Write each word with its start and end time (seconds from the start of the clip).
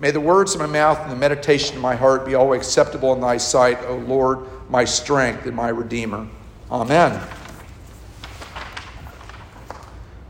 May 0.00 0.12
the 0.12 0.20
words 0.20 0.54
of 0.54 0.60
my 0.60 0.66
mouth 0.66 1.00
and 1.00 1.10
the 1.10 1.16
meditation 1.16 1.74
of 1.74 1.82
my 1.82 1.96
heart 1.96 2.24
be 2.24 2.36
always 2.36 2.60
acceptable 2.60 3.12
in 3.14 3.20
thy 3.20 3.36
sight, 3.36 3.78
O 3.86 3.96
Lord, 3.96 4.46
my 4.70 4.84
strength 4.84 5.46
and 5.46 5.56
my 5.56 5.70
redeemer. 5.70 6.28
Amen. 6.70 7.20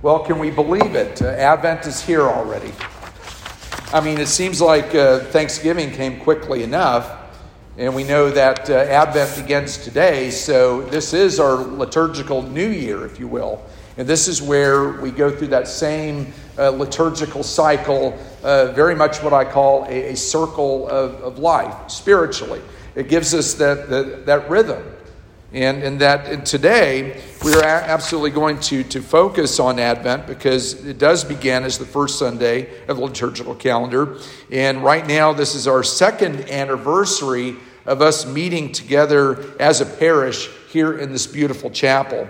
Well, 0.00 0.20
can 0.20 0.38
we 0.38 0.50
believe 0.50 0.94
it? 0.94 1.20
Uh, 1.20 1.26
Advent 1.26 1.86
is 1.86 2.00
here 2.00 2.22
already. 2.22 2.72
I 3.92 4.00
mean, 4.00 4.18
it 4.18 4.28
seems 4.28 4.58
like 4.58 4.94
uh, 4.94 5.18
Thanksgiving 5.18 5.90
came 5.90 6.18
quickly 6.20 6.62
enough, 6.62 7.10
and 7.76 7.94
we 7.94 8.04
know 8.04 8.30
that 8.30 8.70
uh, 8.70 8.74
Advent 8.74 9.36
begins 9.36 9.76
today, 9.76 10.30
so 10.30 10.80
this 10.82 11.12
is 11.12 11.38
our 11.38 11.56
liturgical 11.56 12.40
new 12.40 12.68
year, 12.68 13.04
if 13.04 13.20
you 13.20 13.28
will. 13.28 13.62
And 13.98 14.06
this 14.06 14.28
is 14.28 14.40
where 14.40 14.92
we 14.92 15.10
go 15.10 15.28
through 15.28 15.48
that 15.48 15.66
same 15.66 16.32
uh, 16.56 16.70
liturgical 16.70 17.42
cycle, 17.42 18.16
uh, 18.44 18.70
very 18.72 18.94
much 18.94 19.24
what 19.24 19.32
I 19.32 19.44
call 19.44 19.84
a, 19.86 20.12
a 20.12 20.16
circle 20.16 20.86
of, 20.86 21.14
of, 21.16 21.40
life 21.40 21.90
spiritually. 21.90 22.62
It 22.94 23.08
gives 23.08 23.34
us 23.34 23.54
that, 23.54 23.90
that, 23.90 24.24
that 24.26 24.48
rhythm. 24.48 24.84
And, 25.52 25.82
and 25.82 26.00
that 26.00 26.26
and 26.26 26.46
today 26.46 27.22
we 27.42 27.54
are 27.54 27.64
absolutely 27.64 28.30
going 28.30 28.60
to, 28.60 28.84
to 28.84 29.00
focus 29.00 29.58
on 29.58 29.80
Advent 29.80 30.26
because 30.26 30.84
it 30.84 30.98
does 30.98 31.24
begin 31.24 31.64
as 31.64 31.78
the 31.78 31.86
first 31.86 32.20
Sunday 32.20 32.68
of 32.86 32.98
the 32.98 33.02
liturgical 33.02 33.56
calendar. 33.56 34.18
And 34.52 34.84
right 34.84 35.06
now, 35.06 35.32
this 35.32 35.56
is 35.56 35.66
our 35.66 35.82
second 35.82 36.50
anniversary 36.50 37.56
of 37.84 38.00
us 38.02 38.26
meeting 38.26 38.70
together 38.70 39.56
as 39.58 39.80
a 39.80 39.86
parish 39.86 40.50
here 40.70 40.98
in 40.98 41.10
this 41.10 41.26
beautiful 41.26 41.70
chapel. 41.70 42.28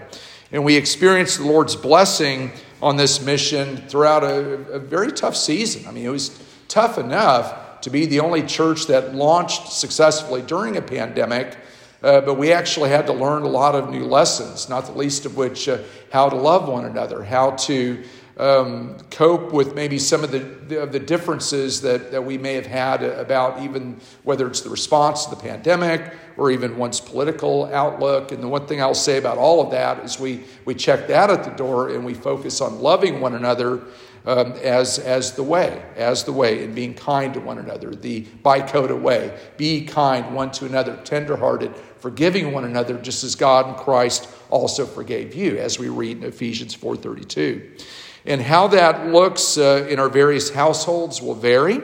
And 0.51 0.65
we 0.65 0.77
experienced 0.77 1.39
the 1.39 1.45
Lord's 1.45 1.77
blessing 1.77 2.53
on 2.81 2.97
this 2.97 3.21
mission 3.23 3.77
throughout 3.89 4.25
a, 4.25 4.55
a, 4.73 4.79
very 4.79 5.13
tough 5.13 5.37
season. 5.37 5.87
I 5.87 5.91
mean, 5.91 6.07
it 6.07 6.11
was 6.11 6.43
tough 6.69 6.97
enough 6.97 7.81
to 7.83 7.91
be 7.91 8.07
the 8.07 8.21
only 8.21 8.43
church 8.43 8.87
that 8.87 9.15
launched 9.15 9.71
successfully 9.73 10.41
during 10.41 10.77
a 10.77 10.83
pandemic, 10.83 11.57
uh, 12.03 12.23
but 12.23 12.35
we 12.35 12.53
actually 12.53 12.89
had 12.89 13.07
to 13.07 13.13
learn 13.13 13.43
a 13.43 13.49
lot 13.49 13.75
of 13.75 13.91
new 13.91 14.05
lessons, 14.05 14.71
not 14.71 14.87
the 14.87 14.93
least 14.93 15.27
of 15.27 15.37
which 15.37 15.69
uh, 15.69 15.79
how 16.13 16.31
to 16.31 16.37
love 16.37 16.67
one 16.67 16.87
another, 16.87 17.23
how 17.23 17.51
to 17.51 18.03
um, 18.39 18.97
cope 19.11 19.53
with 19.53 19.75
maybe 19.75 19.99
some 19.99 20.23
of 20.23 20.31
the, 20.31 20.39
the, 20.39 20.87
the 20.87 21.01
differences 21.01 21.81
that, 21.81 22.13
that 22.13 22.23
we 22.23 22.39
may 22.39 22.55
have 22.55 22.67
had 22.67 23.03
about 23.03 23.61
even 23.63 24.01
whether 24.23 24.47
it's 24.47 24.61
the 24.61 24.71
response 24.71 25.25
to 25.25 25.31
the 25.31 25.37
pandemic 25.37 26.13
or 26.37 26.51
even 26.53 26.77
one's 26.77 27.01
political 27.01 27.65
outlook. 27.75 28.31
And 28.31 28.41
the 28.43 28.49
one 28.49 28.67
thing 28.67 28.81
I'll 28.81 28.95
say 28.95 29.19
about 29.19 29.39
all 29.39 29.61
of 29.61 29.73
that 29.73 30.05
is 30.05 30.21
we, 30.21 30.45
we 30.65 30.75
check 30.75 31.09
that 31.09 31.31
at 31.31 31.43
the 31.43 31.51
door 31.51 31.91
and 31.91 32.05
we 32.05 32.15
focus 32.15 32.61
on 32.61 32.81
loving 32.81 33.21
one 33.21 33.35
another 33.35 33.83
um, 34.25 34.53
as, 34.63 34.99
as 34.99 35.33
the 35.33 35.43
way, 35.43 35.83
as 35.97 36.25
the 36.25 36.33
way, 36.33 36.63
and 36.63 36.75
being 36.75 36.95
kind 36.95 37.33
to 37.35 37.41
one 37.41 37.59
another, 37.59 37.95
the 37.95 38.25
Bicota 38.45 39.01
way. 39.01 39.37
Be 39.57 39.85
kind 39.85 40.35
one 40.35 40.51
to 40.53 40.67
another, 40.67 40.97
tenderhearted, 41.03 41.75
forgiving 41.99 42.53
one 42.53 42.65
another, 42.65 42.99
just 42.99 43.25
as 43.25 43.35
God 43.35 43.67
and 43.67 43.77
Christ 43.77 44.29
also 44.51 44.87
forgave 44.87 45.35
you, 45.35 45.57
as 45.57 45.79
we 45.79 45.89
read 45.89 46.19
in 46.19 46.25
Ephesians 46.25 46.77
4.32. 46.77 47.83
And 48.27 48.41
how 48.41 48.69
that 48.69 49.07
looks 49.07 49.59
uh, 49.59 49.87
in 49.89 49.99
our 49.99 50.09
various 50.09 50.51
households 50.51 51.23
will 51.23 51.35
vary. 51.35 51.81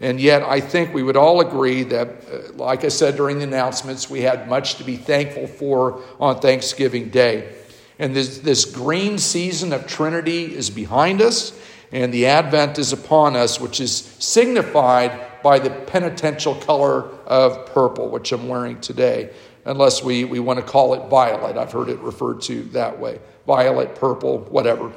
And 0.00 0.20
yet, 0.20 0.42
I 0.42 0.60
think 0.60 0.92
we 0.92 1.02
would 1.02 1.16
all 1.16 1.40
agree 1.40 1.84
that, 1.84 2.08
uh, 2.08 2.52
like 2.54 2.84
I 2.84 2.88
said 2.88 3.16
during 3.16 3.38
the 3.38 3.44
announcements, 3.44 4.10
we 4.10 4.22
had 4.22 4.48
much 4.48 4.74
to 4.76 4.84
be 4.84 4.96
thankful 4.96 5.46
for 5.46 6.02
on 6.18 6.40
Thanksgiving 6.40 7.08
Day. 7.08 7.54
And 8.00 8.16
this, 8.16 8.38
this 8.38 8.64
green 8.64 9.16
season 9.18 9.72
of 9.72 9.86
Trinity 9.86 10.56
is 10.56 10.70
behind 10.70 11.22
us, 11.22 11.56
and 11.92 12.12
the 12.12 12.26
Advent 12.26 12.78
is 12.78 12.92
upon 12.92 13.36
us, 13.36 13.60
which 13.60 13.80
is 13.80 13.94
signified 14.18 15.42
by 15.42 15.60
the 15.60 15.70
penitential 15.70 16.56
color 16.56 17.04
of 17.26 17.66
purple, 17.66 18.08
which 18.08 18.32
I'm 18.32 18.48
wearing 18.48 18.80
today, 18.80 19.30
unless 19.64 20.02
we, 20.02 20.24
we 20.24 20.40
want 20.40 20.58
to 20.58 20.64
call 20.64 20.94
it 20.94 21.08
violet. 21.10 21.56
I've 21.56 21.70
heard 21.70 21.88
it 21.88 21.98
referred 22.00 22.40
to 22.42 22.62
that 22.70 22.98
way 22.98 23.20
violet, 23.46 23.94
purple, 23.94 24.38
whatever. 24.38 24.92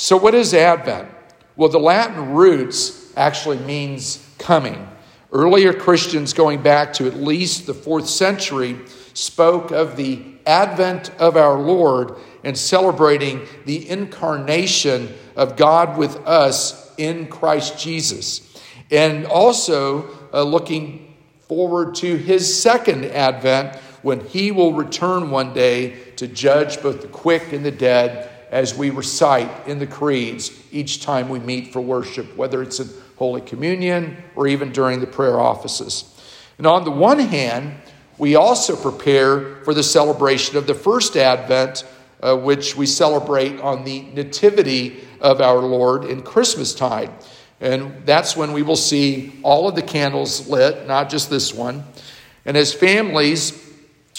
So, 0.00 0.16
what 0.16 0.32
is 0.32 0.54
Advent? 0.54 1.08
Well, 1.56 1.70
the 1.70 1.80
Latin 1.80 2.30
roots 2.30 3.12
actually 3.16 3.58
means 3.58 4.24
coming. 4.38 4.86
Earlier 5.32 5.72
Christians, 5.72 6.32
going 6.32 6.62
back 6.62 6.92
to 6.94 7.08
at 7.08 7.16
least 7.16 7.66
the 7.66 7.74
fourth 7.74 8.08
century, 8.08 8.76
spoke 9.12 9.72
of 9.72 9.96
the 9.96 10.22
advent 10.46 11.10
of 11.18 11.36
our 11.36 11.58
Lord 11.58 12.14
and 12.44 12.56
celebrating 12.56 13.44
the 13.66 13.90
incarnation 13.90 15.12
of 15.34 15.56
God 15.56 15.98
with 15.98 16.14
us 16.18 16.94
in 16.96 17.26
Christ 17.26 17.76
Jesus. 17.76 18.56
And 18.92 19.26
also 19.26 20.08
uh, 20.32 20.44
looking 20.44 21.16
forward 21.48 21.96
to 21.96 22.16
his 22.16 22.62
second 22.62 23.04
advent 23.06 23.74
when 24.02 24.20
he 24.26 24.52
will 24.52 24.74
return 24.74 25.32
one 25.32 25.52
day 25.52 26.12
to 26.14 26.28
judge 26.28 26.80
both 26.82 27.02
the 27.02 27.08
quick 27.08 27.52
and 27.52 27.64
the 27.64 27.72
dead 27.72 28.37
as 28.50 28.74
we 28.76 28.90
recite 28.90 29.66
in 29.66 29.78
the 29.78 29.86
creeds 29.86 30.52
each 30.72 31.02
time 31.02 31.28
we 31.28 31.38
meet 31.38 31.72
for 31.72 31.80
worship, 31.80 32.36
whether 32.36 32.62
it's 32.62 32.80
in 32.80 32.88
Holy 33.16 33.40
Communion, 33.40 34.16
or 34.36 34.46
even 34.46 34.72
during 34.72 35.00
the 35.00 35.06
prayer 35.06 35.38
offices. 35.38 36.14
And 36.56 36.66
on 36.66 36.84
the 36.84 36.90
one 36.90 37.18
hand, 37.18 37.74
we 38.16 38.34
also 38.34 38.74
prepare 38.74 39.56
for 39.64 39.74
the 39.74 39.82
celebration 39.82 40.56
of 40.56 40.66
the 40.66 40.74
first 40.74 41.16
Advent, 41.16 41.84
uh, 42.20 42.36
which 42.36 42.76
we 42.76 42.86
celebrate 42.86 43.60
on 43.60 43.84
the 43.84 44.02
Nativity 44.12 45.04
of 45.20 45.40
our 45.40 45.58
Lord 45.58 46.04
in 46.04 46.22
Christmastide. 46.22 47.10
And 47.60 48.04
that's 48.04 48.36
when 48.36 48.52
we 48.52 48.62
will 48.62 48.76
see 48.76 49.38
all 49.42 49.68
of 49.68 49.74
the 49.74 49.82
candles 49.82 50.48
lit, 50.48 50.86
not 50.86 51.10
just 51.10 51.30
this 51.30 51.52
one. 51.52 51.84
And 52.44 52.56
as 52.56 52.72
families, 52.72 53.67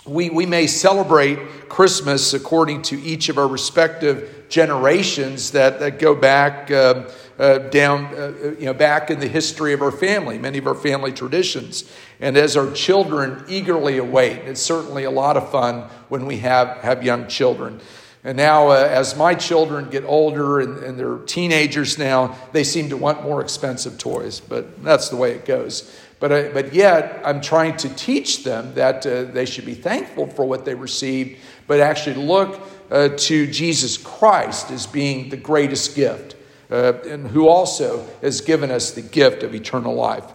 we, 0.05 0.29
we 0.29 0.45
may 0.45 0.67
celebrate 0.67 1.69
Christmas 1.69 2.33
according 2.33 2.81
to 2.83 2.99
each 3.01 3.29
of 3.29 3.37
our 3.37 3.47
respective 3.47 4.45
generations 4.49 5.51
that, 5.51 5.79
that 5.79 5.99
go 5.99 6.15
back. 6.15 6.71
Uh, 6.71 7.09
uh, 7.39 7.57
down, 7.69 8.05
uh, 8.15 8.33
you 8.59 8.65
know, 8.65 8.73
back 8.73 9.09
in 9.09 9.17
the 9.19 9.27
history 9.27 9.71
of 9.71 9.81
our 9.81 9.93
family, 9.93 10.37
many 10.37 10.57
of 10.57 10.67
our 10.67 10.75
family 10.75 11.13
traditions. 11.13 11.89
And 12.19 12.35
as 12.35 12.57
our 12.57 12.69
children 12.73 13.45
eagerly 13.47 13.97
await, 13.97 14.39
it's 14.39 14.61
certainly 14.61 15.05
a 15.05 15.09
lot 15.09 15.37
of 15.37 15.49
fun 15.49 15.83
when 16.09 16.25
we 16.25 16.39
have, 16.39 16.79
have 16.79 17.01
young 17.01 17.29
children. 17.29 17.79
And 18.24 18.35
now, 18.35 18.69
uh, 18.69 18.74
as 18.74 19.16
my 19.16 19.34
children 19.34 19.90
get 19.90 20.03
older 20.03 20.59
and, 20.59 20.78
and, 20.84 21.00
they're 21.00 21.19
teenagers 21.19 21.97
now, 21.97 22.35
they 22.52 22.66
seem 22.66 22.90
to 22.90 22.97
want 22.97 23.24
more 23.24 23.40
expensive 23.41 23.97
toys, 23.97 24.41
but 24.41 24.84
that's 24.84 25.07
the 25.07 25.16
way 25.16 25.31
it 25.31 25.46
goes. 25.46 25.97
But, 26.19 26.31
uh, 26.34 26.50
but 26.53 26.74
yet, 26.74 27.22
I'm 27.24 27.40
trying 27.40 27.78
to 27.78 27.90
teach 27.96 28.44
them 28.44 28.74
that 28.74 29.06
uh, 29.06 29.24
they 29.24 29.46
should 29.46 29.66
be 29.66 29.74
thankful 29.74 30.28
for 30.28 30.44
what 30.44 30.66
they 30.66 30.75
received, 30.75 31.40
but 31.66 31.79
actually 31.79 32.18
look 32.18 32.59
uh, 32.91 33.09
to 33.16 33.47
Jesus 33.47 33.97
Christ 33.97 34.69
as 34.69 34.85
being 34.85 35.29
the 35.29 35.38
greatest 35.38 35.96
gift 35.96 36.35
uh, 36.69 36.94
and 37.08 37.28
who 37.28 37.47
also 37.47 38.06
has 38.22 38.41
given 38.41 38.69
us 38.69 38.91
the 38.91 39.02
gift 39.02 39.44
of 39.44 39.56
eternal 39.56 39.96
life. 39.96 40.25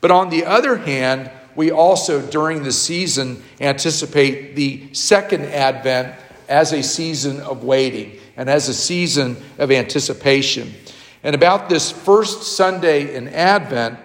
But 0.00 0.10
on 0.10 0.30
the 0.30 0.46
other 0.46 0.76
hand, 0.78 1.30
we 1.54 1.70
also, 1.70 2.22
during 2.22 2.62
the 2.62 2.72
season, 2.72 3.42
anticipate 3.60 4.54
the 4.54 4.94
second 4.94 5.42
advent 5.42 6.14
as 6.48 6.72
a 6.72 6.82
season 6.82 7.40
of 7.40 7.64
waiting 7.64 8.18
and 8.36 8.48
as 8.48 8.68
a 8.68 8.74
season 8.74 9.36
of 9.58 9.70
anticipation. 9.70 10.72
And 11.22 11.34
about 11.34 11.68
this 11.68 11.90
first 11.90 12.56
Sunday 12.56 13.14
in 13.14 13.28
Advent, 13.28 13.98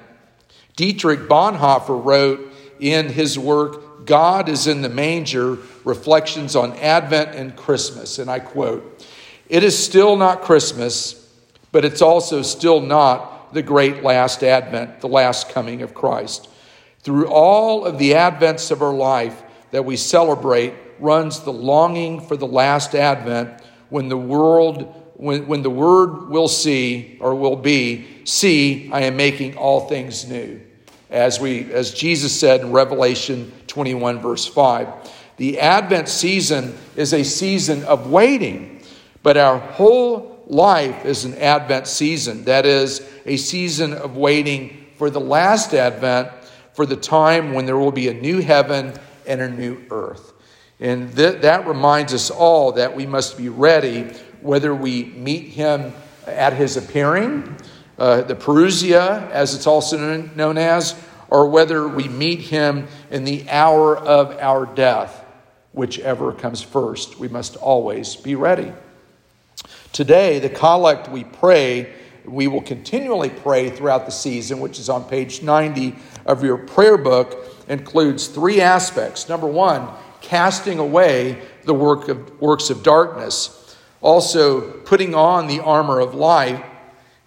Dietrich 0.75 1.21
Bonhoeffer 1.21 2.03
wrote 2.03 2.51
in 2.79 3.09
his 3.09 3.37
work, 3.37 4.05
God 4.05 4.49
is 4.49 4.67
in 4.67 4.81
the 4.81 4.89
Manger 4.89 5.57
Reflections 5.85 6.55
on 6.55 6.73
Advent 6.79 7.35
and 7.35 7.55
Christmas. 7.55 8.19
And 8.19 8.29
I 8.29 8.39
quote, 8.39 9.05
It 9.47 9.63
is 9.63 9.77
still 9.77 10.15
not 10.15 10.41
Christmas 10.41 11.23
but 11.73 11.83
it's 11.83 12.03
also 12.03 12.43
still 12.43 12.79
not 12.79 13.53
the 13.53 13.63
great 13.63 14.03
last 14.03 14.43
advent, 14.43 15.01
the 15.01 15.07
last 15.07 15.49
coming 15.49 15.81
of 15.81 15.93
Christ. 15.93 16.47
Through 16.99 17.27
all 17.27 17.83
of 17.83 17.97
the 17.97 18.11
advents 18.11 18.71
of 18.71 18.81
our 18.81 18.93
life 18.93 19.41
that 19.71 19.83
we 19.83 19.97
celebrate 19.97 20.73
runs 21.03 21.41
the 21.41 21.53
longing 21.53 22.21
for 22.21 22.37
the 22.37 22.47
last 22.47 22.95
advent 22.95 23.61
when 23.89 24.09
the 24.09 24.17
world 24.17 24.99
when, 25.15 25.45
when 25.47 25.61
the 25.61 25.69
word 25.69 26.29
will 26.29 26.47
see 26.47 27.17
or 27.19 27.35
will 27.35 27.55
be 27.55 28.25
see 28.25 28.89
i 28.91 29.01
am 29.01 29.15
making 29.15 29.55
all 29.57 29.87
things 29.87 30.27
new 30.27 30.59
as 31.09 31.39
we 31.39 31.71
as 31.73 31.93
jesus 31.93 32.37
said 32.37 32.61
in 32.61 32.71
revelation 32.71 33.51
21 33.67 34.19
verse 34.19 34.45
5 34.45 35.11
the 35.37 35.59
advent 35.59 36.09
season 36.09 36.75
is 36.95 37.13
a 37.13 37.23
season 37.23 37.83
of 37.83 38.09
waiting 38.09 38.81
but 39.23 39.37
our 39.37 39.57
whole 39.57 40.33
life 40.47 41.05
is 41.05 41.25
an 41.25 41.35
Advent 41.35 41.87
season. 41.87 42.43
That 42.43 42.65
is, 42.65 43.01
a 43.25 43.37
season 43.37 43.93
of 43.93 44.17
waiting 44.17 44.85
for 44.97 45.09
the 45.09 45.19
last 45.19 45.73
Advent, 45.73 46.29
for 46.73 46.85
the 46.85 46.95
time 46.95 47.53
when 47.53 47.65
there 47.65 47.77
will 47.77 47.91
be 47.91 48.09
a 48.09 48.13
new 48.13 48.41
heaven 48.41 48.93
and 49.25 49.41
a 49.41 49.49
new 49.49 49.81
earth. 49.89 50.32
And 50.79 51.15
th- 51.15 51.41
that 51.41 51.67
reminds 51.67 52.13
us 52.13 52.29
all 52.29 52.73
that 52.73 52.95
we 52.95 53.05
must 53.05 53.37
be 53.37 53.49
ready 53.49 54.11
whether 54.41 54.75
we 54.75 55.05
meet 55.05 55.49
him 55.49 55.93
at 56.27 56.53
his 56.53 56.77
appearing, 56.77 57.55
uh, 57.97 58.21
the 58.21 58.35
Parousia, 58.35 59.29
as 59.31 59.55
it's 59.55 59.67
also 59.67 60.21
known 60.35 60.57
as, 60.57 60.95
or 61.29 61.47
whether 61.49 61.87
we 61.87 62.07
meet 62.07 62.41
him 62.41 62.87
in 63.09 63.23
the 63.23 63.49
hour 63.49 63.97
of 63.97 64.37
our 64.39 64.65
death, 64.65 65.25
whichever 65.71 66.31
comes 66.31 66.61
first. 66.61 67.17
We 67.17 67.27
must 67.27 67.55
always 67.55 68.15
be 68.15 68.35
ready. 68.35 68.71
Today, 69.93 70.39
the 70.39 70.49
collect 70.49 71.09
we 71.09 71.23
pray, 71.23 71.93
we 72.25 72.47
will 72.47 72.61
continually 72.61 73.29
pray 73.29 73.69
throughout 73.69 74.05
the 74.05 74.11
season, 74.11 74.59
which 74.59 74.79
is 74.79 74.89
on 74.89 75.03
page 75.05 75.41
90 75.41 75.95
of 76.25 76.43
your 76.43 76.57
prayer 76.57 76.97
book, 76.97 77.45
includes 77.67 78.27
three 78.27 78.59
aspects. 78.59 79.29
Number 79.29 79.47
one, 79.47 79.87
casting 80.23 80.79
away 80.79 81.39
the 81.65 81.73
work 81.73 82.07
of, 82.07 82.41
works 82.41 82.71
of 82.71 82.81
darkness, 82.81 83.77
also 84.01 84.61
putting 84.79 85.13
on 85.13 85.45
the 85.45 85.59
armor 85.59 85.99
of 85.99 86.15
light, 86.15 86.65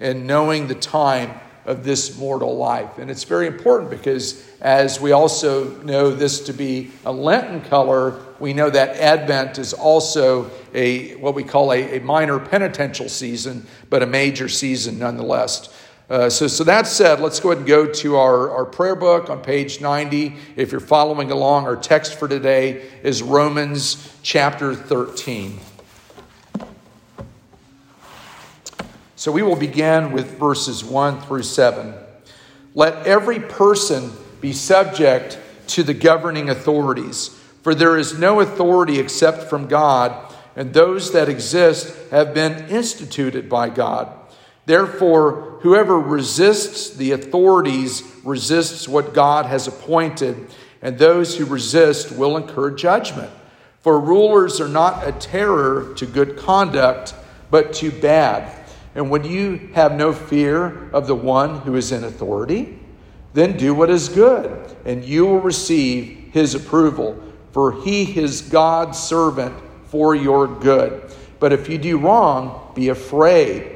and 0.00 0.26
knowing 0.26 0.66
the 0.66 0.74
time 0.74 1.30
of 1.64 1.84
this 1.84 2.16
mortal 2.18 2.56
life. 2.56 2.98
And 2.98 3.10
it's 3.10 3.24
very 3.24 3.46
important 3.46 3.90
because, 3.90 4.48
as 4.60 5.00
we 5.00 5.12
also 5.12 5.70
know 5.82 6.10
this 6.10 6.40
to 6.46 6.52
be 6.52 6.90
a 7.04 7.12
Lenten 7.12 7.60
color, 7.62 8.22
we 8.38 8.52
know 8.52 8.70
that 8.70 8.96
Advent 8.96 9.58
is 9.58 9.72
also 9.72 10.50
a 10.74 11.16
what 11.16 11.34
we 11.34 11.42
call 11.42 11.72
a, 11.72 11.98
a 11.98 12.00
minor 12.00 12.38
penitential 12.38 13.08
season, 13.08 13.66
but 13.90 14.02
a 14.02 14.06
major 14.06 14.48
season 14.48 14.98
nonetheless. 14.98 15.68
Uh, 16.08 16.30
so, 16.30 16.46
so 16.46 16.62
that 16.62 16.86
said, 16.86 17.18
let's 17.18 17.40
go 17.40 17.50
ahead 17.50 17.58
and 17.58 17.66
go 17.66 17.84
to 17.84 18.14
our, 18.14 18.48
our 18.52 18.64
prayer 18.64 18.94
book 18.94 19.28
on 19.28 19.42
page 19.42 19.80
90. 19.80 20.36
If 20.54 20.70
you're 20.70 20.80
following 20.80 21.32
along, 21.32 21.66
our 21.66 21.74
text 21.74 22.16
for 22.16 22.28
today 22.28 22.88
is 23.02 23.24
Romans 23.24 24.16
chapter 24.22 24.72
13. 24.72 25.58
So 29.16 29.32
we 29.32 29.42
will 29.42 29.56
begin 29.56 30.12
with 30.12 30.38
verses 30.38 30.84
1 30.84 31.22
through 31.22 31.42
7. 31.42 31.94
Let 32.76 33.04
every 33.04 33.40
person 33.40 34.12
be 34.40 34.52
subject 34.52 35.40
to 35.68 35.82
the 35.82 35.94
governing 35.94 36.48
authorities, 36.48 37.28
for 37.62 37.74
there 37.74 37.96
is 37.96 38.16
no 38.16 38.38
authority 38.38 39.00
except 39.00 39.50
from 39.50 39.66
God, 39.66 40.32
and 40.54 40.72
those 40.72 41.12
that 41.14 41.28
exist 41.28 41.96
have 42.12 42.32
been 42.32 42.68
instituted 42.68 43.48
by 43.48 43.70
God. 43.70 44.15
Therefore, 44.66 45.58
whoever 45.62 45.98
resists 45.98 46.90
the 46.90 47.12
authorities 47.12 48.02
resists 48.24 48.88
what 48.88 49.14
God 49.14 49.46
has 49.46 49.66
appointed, 49.66 50.48
and 50.82 50.98
those 50.98 51.36
who 51.36 51.44
resist 51.44 52.12
will 52.12 52.36
incur 52.36 52.72
judgment. 52.72 53.30
For 53.80 54.00
rulers 54.00 54.60
are 54.60 54.68
not 54.68 55.06
a 55.06 55.12
terror 55.12 55.94
to 55.94 56.06
good 56.06 56.36
conduct, 56.36 57.14
but 57.50 57.72
to 57.74 57.92
bad. 57.92 58.52
And 58.96 59.10
when 59.10 59.24
you 59.24 59.70
have 59.74 59.92
no 59.92 60.12
fear 60.12 60.90
of 60.90 61.06
the 61.06 61.14
one 61.14 61.60
who 61.60 61.76
is 61.76 61.92
in 61.92 62.02
authority, 62.02 62.78
then 63.34 63.56
do 63.56 63.74
what 63.74 63.90
is 63.90 64.08
good, 64.08 64.76
and 64.84 65.04
you 65.04 65.26
will 65.26 65.40
receive 65.40 66.30
his 66.32 66.54
approval, 66.54 67.22
for 67.52 67.82
he 67.84 68.18
is 68.18 68.42
God's 68.42 68.98
servant 68.98 69.54
for 69.84 70.16
your 70.16 70.48
good. 70.48 71.12
But 71.38 71.52
if 71.52 71.68
you 71.68 71.78
do 71.78 71.98
wrong, 71.98 72.72
be 72.74 72.88
afraid, 72.88 73.75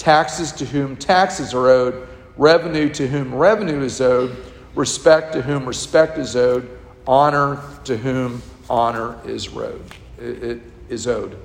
taxes 0.00 0.50
to 0.52 0.64
whom 0.64 0.96
taxes 0.96 1.52
are 1.54 1.68
owed, 1.68 2.08
revenue 2.36 2.88
to 2.88 3.06
whom 3.06 3.34
revenue 3.34 3.82
is 3.82 4.00
owed, 4.00 4.36
respect 4.74 5.32
to 5.34 5.42
whom 5.42 5.66
respect 5.66 6.18
is 6.18 6.34
owed, 6.34 6.68
honor 7.06 7.60
to 7.84 7.96
whom 7.96 8.42
honor 8.68 9.18
is 9.26 9.54
owed. 9.54 9.84
It 10.18 10.62
is 10.88 11.06
owed. 11.06 11.36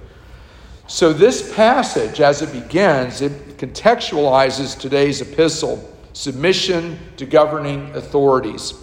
So, 0.87 1.11
this 1.11 1.53
passage, 1.55 2.21
as 2.21 2.41
it 2.41 2.53
begins, 2.53 3.21
it 3.21 3.57
contextualizes 3.57 4.79
today's 4.79 5.19
epistle 5.21 5.91
submission 6.13 6.97
to 7.17 7.25
governing 7.25 7.89
authorities. 7.95 8.73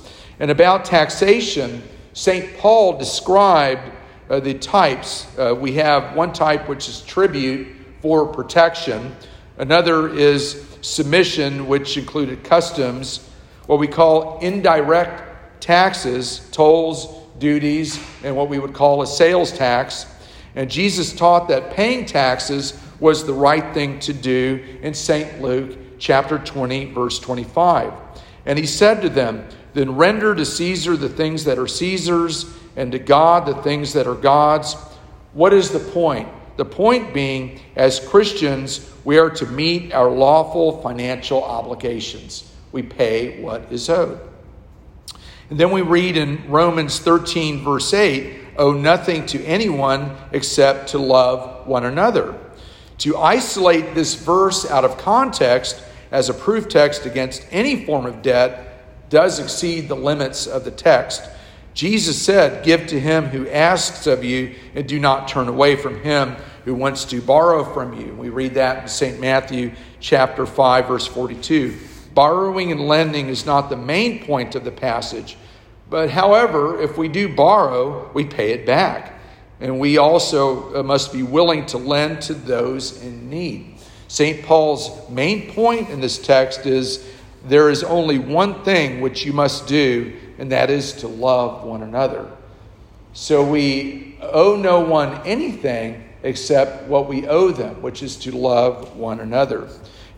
And 0.40 0.50
about 0.50 0.84
taxation, 0.84 1.82
St. 2.12 2.58
Paul 2.58 2.98
described 2.98 3.90
uh, 4.28 4.40
the 4.40 4.54
types. 4.54 5.26
Uh, 5.38 5.54
we 5.58 5.72
have 5.74 6.16
one 6.16 6.32
type 6.32 6.69
which 6.69 6.88
is 6.88 7.00
tribute 7.02 7.69
for 8.00 8.26
protection, 8.26 9.14
another 9.62 10.08
is 10.08 10.66
submission, 10.80 11.68
which 11.68 11.96
included 11.96 12.42
customs, 12.42 13.28
what 13.66 13.78
we 13.78 13.86
call 13.86 14.40
indirect 14.40 15.62
taxes, 15.62 16.48
tolls, 16.50 17.06
duties, 17.38 18.04
and 18.24 18.36
what 18.36 18.48
we 18.48 18.58
would 18.58 18.74
call 18.74 19.02
a 19.02 19.06
sales 19.06 19.52
tax. 19.52 20.06
And 20.56 20.68
Jesus 20.68 21.12
taught 21.14 21.46
that 21.46 21.70
paying 21.70 22.04
taxes 22.06 22.76
was 22.98 23.24
the 23.24 23.32
right 23.32 23.72
thing 23.72 24.00
to 24.00 24.12
do 24.12 24.78
in 24.82 24.94
St. 24.94 25.40
Luke 25.40 25.78
chapter 26.00 26.40
20, 26.40 26.86
verse 26.86 27.20
25. 27.20 27.92
And 28.44 28.58
he 28.58 28.66
said 28.66 29.00
to 29.02 29.08
them, 29.08 29.46
Then 29.74 29.94
render 29.94 30.34
to 30.34 30.44
Caesar 30.44 30.96
the 30.96 31.08
things 31.08 31.44
that 31.44 31.58
are 31.60 31.68
Caesar's, 31.68 32.52
and 32.74 32.90
to 32.90 32.98
God 32.98 33.46
the 33.46 33.62
things 33.62 33.92
that 33.92 34.08
are 34.08 34.16
God's. 34.16 34.74
What 35.34 35.52
is 35.52 35.70
the 35.70 35.78
point? 35.78 36.28
The 36.56 36.64
point 36.64 37.14
being, 37.14 37.60
as 37.76 38.00
Christians, 38.00 38.91
we 39.04 39.19
are 39.19 39.31
to 39.31 39.46
meet 39.46 39.93
our 39.93 40.10
lawful 40.10 40.81
financial 40.82 41.43
obligations. 41.43 42.50
We 42.70 42.82
pay 42.82 43.40
what 43.43 43.70
is 43.70 43.88
owed. 43.90 44.20
And 45.50 45.58
then 45.58 45.70
we 45.70 45.82
read 45.82 46.16
in 46.16 46.50
Romans 46.50 46.99
13, 46.99 47.62
verse 47.62 47.93
8, 47.93 48.54
owe 48.56 48.72
nothing 48.72 49.26
to 49.26 49.44
anyone 49.44 50.16
except 50.31 50.90
to 50.90 50.99
love 50.99 51.66
one 51.66 51.84
another. 51.84 52.38
To 52.99 53.19
isolate 53.19 53.94
this 53.94 54.14
verse 54.14 54.70
out 54.70 54.84
of 54.84 54.96
context 54.96 55.82
as 56.10 56.28
a 56.28 56.34
proof 56.34 56.69
text 56.69 57.05
against 57.05 57.44
any 57.50 57.84
form 57.84 58.06
of 58.06 58.22
debt 58.22 59.10
does 59.10 59.38
exceed 59.38 59.88
the 59.88 59.96
limits 59.96 60.46
of 60.46 60.64
the 60.64 60.70
text. 60.70 61.29
Jesus 61.74 62.20
said, 62.20 62.64
Give 62.64 62.86
to 62.88 63.00
him 63.00 63.26
who 63.26 63.48
asks 63.48 64.06
of 64.06 64.24
you, 64.24 64.55
and 64.74 64.86
do 64.86 65.00
not 65.00 65.29
turn 65.29 65.48
away 65.48 65.76
from 65.76 66.00
him 66.02 66.36
who 66.64 66.74
wants 66.74 67.05
to 67.06 67.20
borrow 67.20 67.64
from 67.64 67.98
you. 67.98 68.14
We 68.14 68.29
read 68.29 68.55
that 68.55 68.82
in 68.82 68.88
St. 68.88 69.19
Matthew 69.19 69.72
chapter 70.00 70.46
5, 70.46 70.86
verse 70.86 71.06
42. 71.06 71.76
Borrowing 72.14 72.72
and 72.72 72.81
lending 72.86 73.29
is 73.29 73.46
not 73.46 73.70
the 73.70 73.76
main 73.76 74.24
point 74.24 74.55
of 74.55 74.64
the 74.64 74.70
passage, 74.70 75.36
but 75.88 76.10
however, 76.10 76.81
if 76.81 76.96
we 76.96 77.08
do 77.08 77.34
borrow, 77.34 78.10
we 78.12 78.24
pay 78.24 78.52
it 78.52 78.67
back. 78.67 79.19
And 79.60 79.79
we 79.79 79.96
also 79.96 80.74
uh, 80.74 80.82
must 80.82 81.12
be 81.12 81.22
willing 81.22 81.67
to 81.67 81.79
lend 81.79 82.20
to 82.22 82.34
those 82.34 83.00
in 83.02 83.31
need. 83.31 83.76
St. 84.08 84.44
Paul's 84.44 85.08
main 85.08 85.52
point 85.52 85.88
in 85.88 86.00
this 86.00 86.19
text 86.19 86.67
is 86.67 87.06
there 87.44 87.70
is 87.70 87.82
only 87.84 88.19
one 88.19 88.62
thing 88.64 89.00
which 89.00 89.24
you 89.24 89.32
must 89.32 89.67
do, 89.67 90.12
and 90.43 90.51
that 90.51 90.70
is 90.70 90.93
to 90.94 91.06
love 91.06 91.63
one 91.63 91.84
another. 91.84 92.29
So 93.13 93.49
we 93.49 94.19
owe 94.20 94.56
no 94.56 94.81
one 94.81 95.25
anything 95.25 96.03
except 96.25 96.89
what 96.89 97.08
we 97.08 97.29
owe 97.29 97.53
them, 97.53 97.81
which 97.81 98.03
is 98.03 98.17
to 98.17 98.37
love 98.37 98.96
one 98.96 99.20
another. 99.20 99.69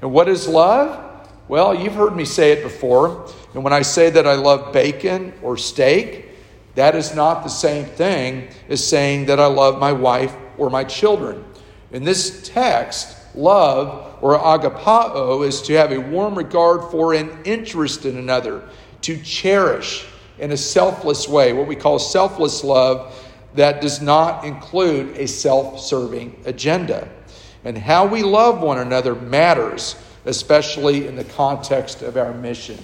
And 0.01 0.15
what 0.15 0.31
is 0.31 0.49
love? 0.49 1.29
Well, 1.47 1.75
you've 1.75 1.93
heard 1.93 2.17
me 2.17 2.25
say 2.25 2.53
it 2.53 2.63
before. 2.63 3.31
And 3.53 3.63
when 3.63 3.75
I 3.75 3.83
say 3.83 4.09
that 4.09 4.27
I 4.27 4.33
love 4.37 4.73
bacon 4.73 5.35
or 5.43 5.59
steak, 5.59 6.31
that 6.75 6.95
is 6.95 7.15
not 7.15 7.43
the 7.43 7.51
same 7.51 7.85
thing 7.85 8.49
as 8.71 8.83
saying 8.83 9.27
that 9.27 9.39
I 9.39 9.47
love 9.47 9.79
my 9.79 9.93
wife 9.93 10.35
or 10.57 10.71
my 10.71 10.85
children. 10.85 11.45
In 11.93 12.03
this 12.03 12.49
text, 12.49 13.15
love 13.37 14.17
or 14.23 14.39
agapao 14.39 15.47
is 15.47 15.61
to 15.61 15.75
have 15.75 15.93
a 15.93 16.01
warm 16.01 16.35
regard 16.35 16.91
for 16.91 17.13
and 17.13 17.47
interest 17.47 18.07
in 18.07 18.17
another, 18.17 18.67
to 19.03 19.21
cherish 19.23 20.07
in 20.39 20.53
a 20.53 20.57
selfless 20.57 21.29
way, 21.29 21.53
what 21.53 21.67
we 21.67 21.77
call 21.77 21.99
selfless 21.99 22.65
love 22.65 23.15
that 23.55 23.81
does 23.81 24.01
not 24.01 24.45
include 24.45 25.17
a 25.17 25.27
self 25.27 25.81
serving 25.81 26.43
agenda. 26.45 27.09
And 27.65 27.79
how 27.79 28.07
we 28.07 28.23
love 28.23 28.61
one 28.61 28.79
another 28.79 29.15
matters 29.15 29.97
especially 30.27 31.07
in 31.07 31.17
the 31.17 31.25
context 31.25 32.03
of 32.03 32.17
our 32.17 32.33
mission. 32.33 32.79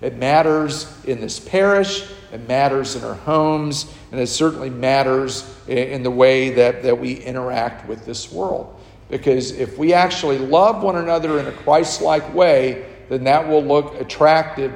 It 0.00 0.16
matters 0.16 0.86
in 1.04 1.20
this 1.20 1.40
parish, 1.40 2.06
it 2.32 2.46
matters 2.48 2.94
in 2.94 3.04
our 3.04 3.14
homes, 3.14 3.92
and 4.10 4.20
it 4.20 4.26
certainly 4.26 4.70
matters 4.70 5.50
in 5.66 6.02
the 6.02 6.10
way 6.10 6.50
that, 6.50 6.82
that 6.82 6.98
we 6.98 7.14
interact 7.14 7.88
with 7.88 8.04
this 8.04 8.30
world. 8.30 8.78
Because 9.08 9.52
if 9.52 9.78
we 9.78 9.92
actually 9.92 10.38
love 10.38 10.82
one 10.82 10.96
another 10.96 11.38
in 11.38 11.46
a 11.46 11.52
Christ 11.52 12.02
like 12.02 12.34
way, 12.34 12.86
then 13.08 13.24
that 13.24 13.46
will 13.46 13.62
look 13.62 14.00
attractive 14.00 14.72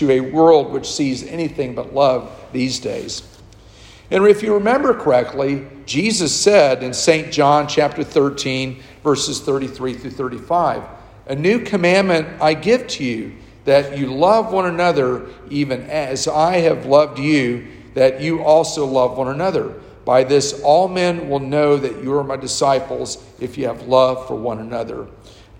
to 0.00 0.10
a 0.10 0.20
world 0.20 0.72
which 0.72 0.90
sees 0.90 1.26
anything 1.26 1.74
but 1.74 1.92
love 1.92 2.32
these 2.52 2.80
days. 2.80 3.22
And 4.10 4.26
if 4.26 4.42
you 4.42 4.54
remember 4.54 4.94
correctly, 4.94 5.66
Jesus 5.84 6.34
said 6.34 6.82
in 6.82 6.94
St. 6.94 7.30
John 7.30 7.68
chapter 7.68 8.02
13, 8.02 8.82
verses 9.04 9.40
33 9.40 9.92
through 9.92 10.10
35, 10.10 10.82
A 11.26 11.34
new 11.34 11.60
commandment 11.60 12.40
I 12.40 12.54
give 12.54 12.88
to 12.88 13.04
you, 13.04 13.36
that 13.66 13.98
you 13.98 14.06
love 14.06 14.54
one 14.54 14.64
another, 14.64 15.26
even 15.50 15.82
as 15.82 16.26
I 16.26 16.56
have 16.60 16.86
loved 16.86 17.18
you, 17.18 17.68
that 17.92 18.22
you 18.22 18.42
also 18.42 18.86
love 18.86 19.18
one 19.18 19.28
another. 19.28 19.74
By 20.06 20.24
this, 20.24 20.62
all 20.62 20.88
men 20.88 21.28
will 21.28 21.40
know 21.40 21.76
that 21.76 22.02
you 22.02 22.14
are 22.14 22.24
my 22.24 22.36
disciples 22.36 23.22
if 23.38 23.58
you 23.58 23.66
have 23.66 23.82
love 23.82 24.26
for 24.26 24.34
one 24.34 24.60
another. 24.60 25.08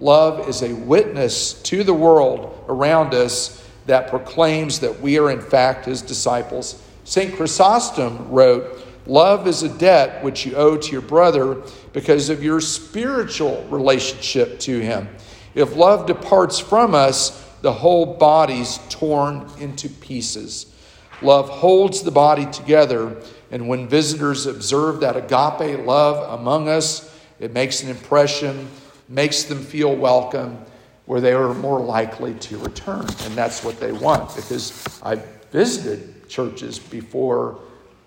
Love 0.00 0.49
is 0.49 0.62
a 0.62 0.73
witness 0.73 1.52
to 1.64 1.85
the 1.85 1.92
world 1.92 2.64
around 2.68 3.12
us 3.12 3.61
that 3.90 4.06
proclaims 4.06 4.78
that 4.78 5.00
we 5.00 5.18
are, 5.18 5.32
in 5.32 5.40
fact, 5.40 5.87
his 5.87 6.00
disciples. 6.00 6.80
St. 7.02 7.35
Chrysostom 7.35 8.30
wrote, 8.30 8.87
Love 9.04 9.49
is 9.49 9.64
a 9.64 9.78
debt 9.78 10.23
which 10.23 10.47
you 10.47 10.54
owe 10.54 10.76
to 10.76 10.92
your 10.92 11.00
brother 11.02 11.61
because 11.92 12.30
of 12.30 12.40
your 12.40 12.61
spiritual 12.61 13.66
relationship 13.68 14.61
to 14.61 14.78
him. 14.78 15.09
If 15.56 15.75
love 15.75 16.06
departs 16.06 16.61
from 16.61 16.94
us, 16.94 17.44
the 17.62 17.73
whole 17.73 18.14
body's 18.14 18.78
torn 18.90 19.50
into 19.59 19.88
pieces. 19.88 20.73
Love 21.20 21.49
holds 21.49 22.02
the 22.02 22.12
body 22.12 22.47
together 22.47 23.20
and 23.50 23.66
when 23.66 23.88
visitors 23.88 24.47
observe 24.47 25.00
that 25.00 25.16
agape 25.16 25.85
love 25.85 26.38
among 26.38 26.68
us, 26.68 27.12
it 27.40 27.52
makes 27.52 27.82
an 27.82 27.90
impression, 27.90 28.68
makes 29.09 29.42
them 29.42 29.59
feel 29.64 29.97
welcome, 29.97 30.64
where 31.11 31.21
they 31.21 31.33
are 31.33 31.52
more 31.55 31.81
likely 31.81 32.35
to 32.35 32.57
return. 32.59 33.00
And 33.00 33.35
that's 33.35 33.64
what 33.64 33.81
they 33.81 33.90
want 33.90 34.37
because 34.37 35.00
I've 35.02 35.25
visited 35.50 36.29
churches 36.29 36.79
before 36.79 37.59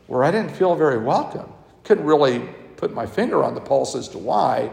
where 0.07 0.23
I 0.23 0.31
didn't 0.31 0.51
feel 0.51 0.73
very 0.73 0.99
welcome. 0.99 1.51
Couldn't 1.83 2.05
really 2.05 2.39
put 2.77 2.93
my 2.93 3.05
finger 3.05 3.43
on 3.43 3.55
the 3.55 3.59
pulse 3.59 3.93
as 3.93 4.07
to 4.07 4.17
why, 4.17 4.71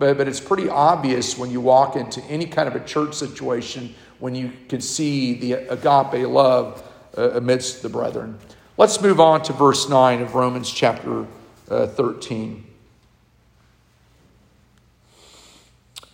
but, 0.00 0.18
but 0.18 0.26
it's 0.26 0.40
pretty 0.40 0.68
obvious 0.68 1.38
when 1.38 1.52
you 1.52 1.60
walk 1.60 1.94
into 1.94 2.20
any 2.24 2.46
kind 2.46 2.66
of 2.66 2.74
a 2.74 2.84
church 2.84 3.14
situation 3.14 3.94
when 4.18 4.34
you 4.34 4.50
can 4.68 4.80
see 4.80 5.34
the 5.34 5.52
agape 5.52 6.26
love 6.26 6.82
uh, 7.16 7.30
amidst 7.34 7.82
the 7.82 7.88
brethren. 7.88 8.40
Let's 8.76 9.00
move 9.00 9.20
on 9.20 9.44
to 9.44 9.52
verse 9.52 9.88
9 9.88 10.20
of 10.20 10.34
Romans 10.34 10.68
chapter 10.68 11.26
uh, 11.70 11.86
13. 11.86 12.64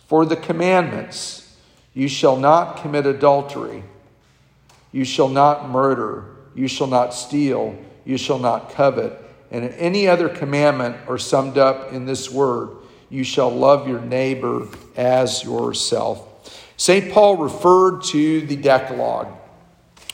For 0.05 0.27
the 0.27 0.35
commandments, 0.35 1.41
you 1.95 2.07
shall 2.07 2.37
not 2.37 2.77
commit 2.77 3.07
adultery, 3.07 3.83
you 4.91 5.03
shall 5.03 5.29
not 5.29 5.67
murder, 5.67 6.25
you 6.53 6.67
shall 6.67 6.87
not 6.87 7.15
steal, 7.15 7.75
you 8.05 8.17
shall 8.17 8.37
not 8.37 8.69
covet, 8.69 9.19
and 9.49 9.63
any 9.71 10.07
other 10.07 10.29
commandment 10.29 10.95
are 11.07 11.17
summed 11.17 11.57
up 11.57 11.91
in 11.91 12.05
this 12.05 12.29
word 12.29 12.69
you 13.09 13.23
shall 13.23 13.49
love 13.49 13.87
your 13.87 14.01
neighbor 14.01 14.67
as 14.95 15.43
yourself. 15.43 16.27
St. 16.77 17.11
Paul 17.11 17.37
referred 17.37 18.03
to 18.05 18.41
the 18.41 18.55
Decalogue, 18.55 19.27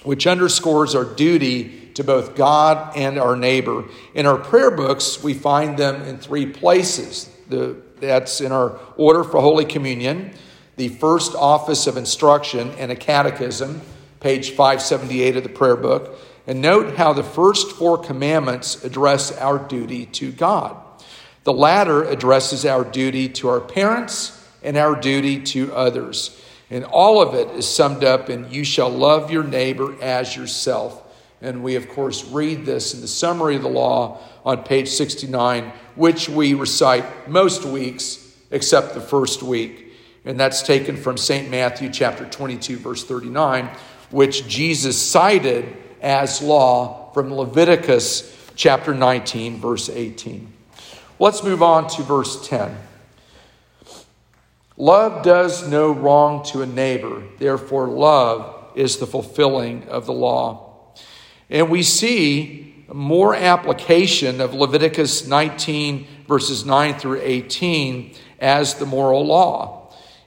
which 0.03 0.27
underscores 0.27 0.93
our 0.93 1.05
duty 1.05 1.89
to 1.95 2.03
both 2.03 2.35
God 2.35 2.95
and 2.95 3.17
our 3.17 3.35
neighbor. 3.35 3.85
In 4.13 4.25
our 4.25 4.37
prayer 4.37 4.71
books, 4.71 5.23
we 5.23 5.33
find 5.33 5.77
them 5.77 6.03
in 6.03 6.17
three 6.17 6.45
places. 6.45 7.29
The, 7.49 7.75
that's 7.99 8.41
in 8.41 8.51
our 8.51 8.79
order 8.97 9.23
for 9.23 9.41
Holy 9.41 9.65
Communion, 9.65 10.33
the 10.81 10.89
first 10.89 11.35
office 11.35 11.85
of 11.85 11.95
instruction, 11.95 12.71
and 12.79 12.91
a 12.91 12.95
catechism, 12.95 13.79
page 14.19 14.49
578 14.49 15.37
of 15.37 15.43
the 15.43 15.49
prayer 15.49 15.75
book. 15.75 16.17
And 16.47 16.59
note 16.59 16.95
how 16.95 17.13
the 17.13 17.23
first 17.23 17.73
four 17.73 17.99
commandments 17.99 18.83
address 18.83 19.31
our 19.37 19.59
duty 19.59 20.07
to 20.07 20.31
God. 20.31 20.75
The 21.43 21.53
latter 21.53 22.03
addresses 22.03 22.65
our 22.65 22.83
duty 22.83 23.29
to 23.29 23.49
our 23.49 23.61
parents 23.61 24.43
and 24.63 24.75
our 24.75 24.99
duty 24.99 25.43
to 25.53 25.71
others. 25.71 26.41
And 26.71 26.83
all 26.83 27.21
of 27.21 27.35
it 27.35 27.49
is 27.55 27.67
summed 27.67 28.03
up 28.03 28.31
in 28.31 28.49
you 28.49 28.63
shall 28.63 28.89
love 28.89 29.29
your 29.29 29.43
neighbor 29.43 29.95
as 30.01 30.35
yourself. 30.35 30.99
And 31.43 31.63
we, 31.63 31.75
of 31.75 31.89
course, 31.89 32.25
read 32.25 32.65
this 32.65 32.95
in 32.95 33.01
the 33.01 33.07
summary 33.07 33.55
of 33.55 33.61
the 33.61 33.69
law 33.69 34.17
on 34.43 34.63
page 34.63 34.87
69, 34.87 35.73
which 35.93 36.27
we 36.27 36.55
recite 36.55 37.29
most 37.29 37.65
weeks 37.65 38.35
except 38.49 38.95
the 38.95 38.99
first 39.01 39.43
week. 39.43 39.89
And 40.23 40.39
that's 40.39 40.61
taken 40.61 40.97
from 40.97 41.17
St. 41.17 41.49
Matthew 41.49 41.89
chapter 41.89 42.25
22, 42.25 42.77
verse 42.77 43.03
39, 43.03 43.69
which 44.11 44.47
Jesus 44.47 45.01
cited 45.01 45.75
as 46.01 46.41
law 46.41 47.11
from 47.13 47.33
Leviticus 47.33 48.37
chapter 48.55 48.93
19, 48.93 49.59
verse 49.59 49.89
18. 49.89 50.51
Let's 51.17 51.43
move 51.43 51.63
on 51.63 51.87
to 51.89 52.03
verse 52.03 52.47
10. 52.47 52.77
Love 54.77 55.23
does 55.23 55.67
no 55.67 55.91
wrong 55.91 56.43
to 56.45 56.61
a 56.61 56.65
neighbor, 56.65 57.23
therefore, 57.37 57.87
love 57.87 58.71
is 58.75 58.97
the 58.97 59.07
fulfilling 59.07 59.87
of 59.89 60.05
the 60.05 60.13
law. 60.13 60.93
And 61.49 61.69
we 61.69 61.83
see 61.83 62.85
more 62.91 63.35
application 63.35 64.41
of 64.41 64.53
Leviticus 64.53 65.27
19, 65.27 66.07
verses 66.27 66.65
9 66.65 66.97
through 66.97 67.19
18, 67.21 68.15
as 68.39 68.75
the 68.75 68.85
moral 68.85 69.25
law. 69.25 69.80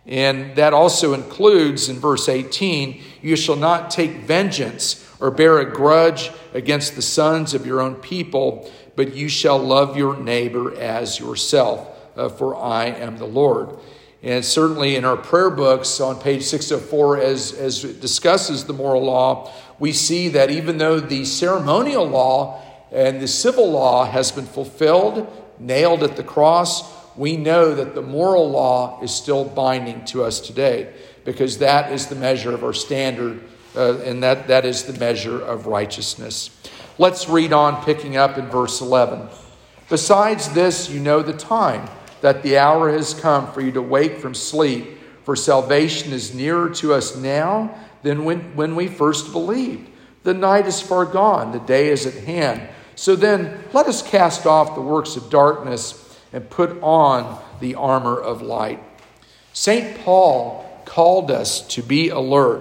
And 0.07 0.55
that 0.57 0.75
also 0.75 1.15
includes 1.15 1.89
in 1.89 1.99
verse 1.99 2.29
18, 2.29 3.03
you 3.23 3.37
shall 3.37 3.57
not 3.57 3.91
take 3.91 4.11
vengeance 4.25 5.07
or 5.19 5.31
bear 5.31 5.59
a 5.59 5.71
grudge 5.71 6.31
against 6.53 6.95
the 6.95 7.03
sons 7.03 7.55
of 7.55 7.65
your 7.65 7.81
own 7.81 7.95
people, 7.97 8.71
but 8.97 9.15
you 9.15 9.29
shall 9.29 9.59
love 9.59 9.97
your 9.97 10.17
neighbor 10.17 10.75
as 10.77 11.19
yourself, 11.19 11.89
uh, 12.17 12.29
for 12.29 12.55
I 12.55 12.87
am 12.87 13.17
the 13.17 13.27
Lord. 13.27 13.79
And 14.23 14.45
certainly 14.45 14.97
in 14.97 15.05
our 15.05 15.17
prayer 15.17 15.51
books 15.51 16.01
on 16.01 16.19
page 16.19 16.43
604, 16.45 17.19
as, 17.19 17.53
as 17.53 17.85
it 17.85 18.01
discusses 18.01 18.65
the 18.65 18.73
moral 18.73 19.05
law, 19.05 19.53
we 19.79 19.93
see 19.93 20.29
that 20.29 20.51
even 20.51 20.79
though 20.79 21.01
the 21.01 21.25
ceremonial 21.25 22.07
law 22.07 22.63
and 22.91 23.21
the 23.21 23.29
civil 23.29 23.71
law 23.71 24.05
has 24.05 24.33
been 24.33 24.47
fulfilled, 24.47 25.27
nailed 25.59 26.03
at 26.03 26.17
the 26.17 26.23
cross, 26.23 27.04
we 27.17 27.37
know 27.37 27.75
that 27.75 27.95
the 27.95 28.03
moral 28.03 28.51
law 28.51 29.01
is 29.03 29.15
still 29.15 29.45
binding 29.45 30.05
to 30.07 30.25
us 30.25 30.41
today 30.41 30.93
because 31.25 31.59
that 31.59 31.93
is 31.93 32.07
the 32.07 32.15
measure 32.15 32.53
of 32.53 32.65
our 32.65 32.73
standard 32.73 33.43
uh, 33.77 33.99
and 34.01 34.23
that, 34.23 34.49
that 34.49 34.65
is 34.65 34.85
the 34.85 34.99
measure 34.99 35.41
of 35.41 35.67
righteousness. 35.67 36.51
Let's 36.99 37.29
read 37.29 37.53
on, 37.53 37.85
picking 37.85 38.17
up 38.17 38.39
in 38.39 38.47
verse 38.47 38.81
11. 38.81 39.29
Besides 39.89 40.51
this, 40.51 40.89
you 40.89 41.01
know 41.01 41.23
the 41.23 41.33
time, 41.33 41.89
that 42.21 42.43
the 42.43 42.59
hour 42.59 42.91
has 42.91 43.15
come 43.15 43.53
for 43.53 43.61
you 43.61 43.73
to 43.73 43.83
wake 43.83 44.19
from 44.19 44.35
sleep, 44.35 44.99
for 45.25 45.35
salvation 45.35 46.13
is 46.13 46.35
nearer 46.35 46.71
to 46.71 46.95
us 46.95 47.17
now 47.17 47.75
than 48.03 48.25
when, 48.25 48.55
when 48.55 48.77
we 48.77 48.87
first 48.87 49.33
believed. 49.33 49.91
The 50.23 50.35
night 50.35 50.67
is 50.67 50.81
far 50.81 51.05
gone, 51.05 51.53
the 51.53 51.59
day 51.61 51.89
is 51.89 52.07
at 52.07 52.25
hand. 52.25 52.63
So 52.95 53.17
then, 53.17 53.65
let 53.73 53.87
us 53.87 54.03
cast 54.03 54.47
off 54.47 54.75
the 54.75 54.81
works 54.81 55.17
of 55.17 55.31
darkness 55.31 56.04
and 56.35 56.51
put 56.51 56.83
on 56.83 57.41
the 57.61 57.77
armor 57.77 58.19
of 58.19 58.43
light. 58.43 58.83
St. 59.53 59.97
Paul 60.01 60.69
called 60.85 61.31
us 61.31 61.67
to 61.69 61.83
be 61.83 62.09
alert. 62.09 62.61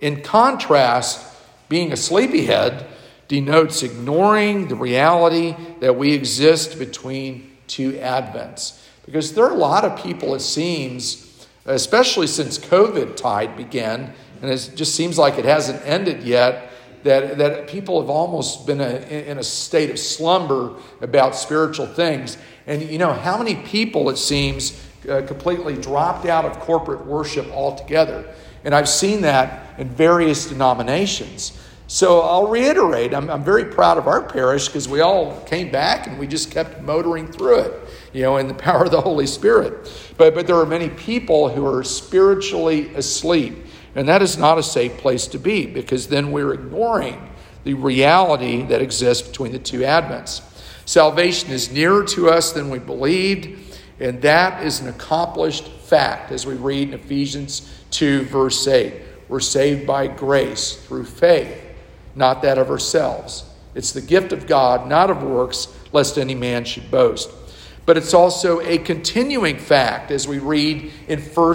In 0.00 0.22
contrast, 0.22 1.24
being 1.68 1.92
a 1.92 1.98
sleepyhead 1.98 2.86
denotes 3.28 3.82
ignoring 3.82 4.68
the 4.68 4.74
reality 4.74 5.54
that 5.80 5.96
we 5.96 6.14
exist 6.14 6.78
between 6.78 7.50
two 7.66 7.92
Advents. 7.92 8.80
Because 9.04 9.34
there 9.34 9.44
are 9.44 9.52
a 9.52 9.54
lot 9.54 9.84
of 9.84 10.02
people, 10.02 10.34
it 10.34 10.40
seems, 10.40 11.46
especially 11.66 12.26
since 12.26 12.58
COVID 12.58 13.16
tide 13.16 13.54
began, 13.54 14.14
and 14.40 14.50
it 14.50 14.72
just 14.74 14.94
seems 14.94 15.18
like 15.18 15.38
it 15.38 15.44
hasn't 15.44 15.86
ended 15.86 16.22
yet, 16.22 16.69
that, 17.04 17.38
that 17.38 17.68
people 17.68 18.00
have 18.00 18.10
almost 18.10 18.66
been 18.66 18.80
a, 18.80 18.96
in 19.08 19.38
a 19.38 19.42
state 19.42 19.90
of 19.90 19.98
slumber 19.98 20.74
about 21.00 21.34
spiritual 21.34 21.86
things. 21.86 22.36
And 22.66 22.82
you 22.82 22.98
know, 22.98 23.12
how 23.12 23.38
many 23.38 23.56
people, 23.56 24.10
it 24.10 24.16
seems, 24.16 24.84
uh, 25.08 25.22
completely 25.26 25.76
dropped 25.76 26.26
out 26.26 26.44
of 26.44 26.58
corporate 26.60 27.06
worship 27.06 27.46
altogether? 27.52 28.32
And 28.64 28.74
I've 28.74 28.88
seen 28.88 29.22
that 29.22 29.78
in 29.78 29.88
various 29.88 30.46
denominations. 30.46 31.58
So 31.86 32.20
I'll 32.20 32.46
reiterate, 32.46 33.12
I'm, 33.12 33.28
I'm 33.28 33.42
very 33.42 33.64
proud 33.64 33.98
of 33.98 34.06
our 34.06 34.22
parish 34.22 34.68
because 34.68 34.88
we 34.88 35.00
all 35.00 35.40
came 35.40 35.72
back 35.72 36.06
and 36.06 36.20
we 36.20 36.28
just 36.28 36.52
kept 36.52 36.80
motoring 36.82 37.26
through 37.26 37.62
it, 37.62 37.80
you 38.12 38.22
know, 38.22 38.36
in 38.36 38.46
the 38.46 38.54
power 38.68 38.84
of 38.84 38.92
the 38.92 39.00
Holy 39.00 39.26
Spirit. 39.26 39.90
But, 40.16 40.34
but 40.34 40.46
there 40.46 40.54
are 40.54 40.66
many 40.66 40.88
people 40.90 41.48
who 41.48 41.66
are 41.66 41.82
spiritually 41.82 42.94
asleep. 42.94 43.66
And 43.94 44.08
that 44.08 44.22
is 44.22 44.38
not 44.38 44.58
a 44.58 44.62
safe 44.62 44.96
place 44.98 45.26
to 45.28 45.38
be 45.38 45.66
because 45.66 46.08
then 46.08 46.32
we're 46.32 46.52
ignoring 46.52 47.30
the 47.64 47.74
reality 47.74 48.62
that 48.64 48.80
exists 48.80 49.26
between 49.26 49.52
the 49.52 49.58
two 49.58 49.80
Advents. 49.80 50.42
Salvation 50.86 51.50
is 51.50 51.70
nearer 51.70 52.04
to 52.04 52.30
us 52.30 52.52
than 52.52 52.70
we 52.70 52.78
believed, 52.78 53.58
and 53.98 54.22
that 54.22 54.64
is 54.64 54.80
an 54.80 54.88
accomplished 54.88 55.68
fact 55.68 56.32
as 56.32 56.46
we 56.46 56.54
read 56.54 56.88
in 56.88 56.94
Ephesians 56.94 57.70
2, 57.90 58.24
verse 58.24 58.66
8. 58.66 58.94
We're 59.28 59.40
saved 59.40 59.86
by 59.86 60.06
grace 60.06 60.74
through 60.74 61.04
faith, 61.04 61.62
not 62.14 62.42
that 62.42 62.58
of 62.58 62.70
ourselves. 62.70 63.44
It's 63.74 63.92
the 63.92 64.00
gift 64.00 64.32
of 64.32 64.46
God, 64.46 64.88
not 64.88 65.10
of 65.10 65.22
works, 65.22 65.68
lest 65.92 66.18
any 66.18 66.34
man 66.34 66.64
should 66.64 66.90
boast. 66.90 67.30
But 67.86 67.96
it's 67.96 68.14
also 68.14 68.60
a 68.60 68.78
continuing 68.78 69.58
fact 69.58 70.10
as 70.10 70.26
we 70.26 70.38
read 70.38 70.92
in 71.08 71.20
1 71.20 71.54